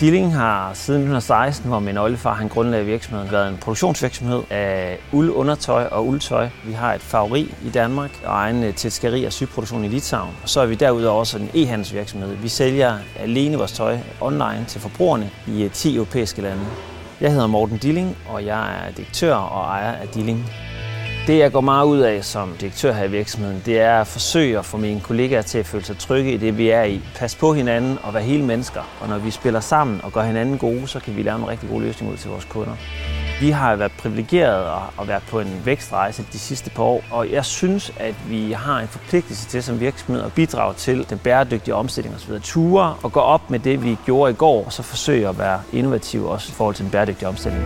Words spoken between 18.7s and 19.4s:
er direktør